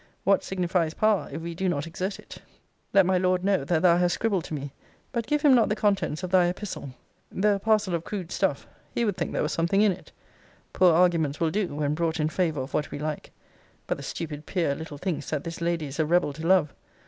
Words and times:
What 0.23 0.43
signifies 0.43 0.95
power, 0.95 1.29
if 1.31 1.43
we 1.43 1.53
do 1.53 1.69
not 1.69 1.85
exert 1.85 2.17
it? 2.17 2.37
Let 2.91 3.05
my 3.05 3.19
Lord 3.19 3.43
know, 3.43 3.63
that 3.63 3.83
thou 3.83 3.97
hast 3.97 4.15
scribbled 4.15 4.45
to 4.45 4.53
me. 4.55 4.73
But 5.11 5.27
give 5.27 5.43
him 5.43 5.53
not 5.53 5.69
the 5.69 5.75
contents 5.75 6.23
of 6.23 6.31
thy 6.31 6.47
epistle. 6.47 6.95
Though 7.31 7.53
a 7.53 7.59
parcel 7.59 7.93
of 7.93 8.03
crude 8.03 8.31
stuff, 8.31 8.65
he 8.95 9.05
would 9.05 9.15
think 9.15 9.31
there 9.31 9.43
was 9.43 9.51
something 9.53 9.83
in 9.83 9.91
it. 9.91 10.11
Poor 10.73 10.91
arguments 10.91 11.39
will 11.39 11.51
do, 11.51 11.75
when 11.75 11.93
brought 11.93 12.19
in 12.19 12.29
favour 12.29 12.61
of 12.61 12.73
what 12.73 12.89
we 12.89 12.97
like. 12.97 13.29
But 13.85 13.97
the 13.97 14.01
stupid 14.03 14.47
peer 14.47 14.73
little 14.73 14.97
thinks 14.97 15.29
that 15.29 15.43
this 15.43 15.61
lady 15.61 15.85
is 15.85 15.99
a 15.99 16.05
rebel 16.07 16.33
to 16.33 16.47
Love. 16.47 16.73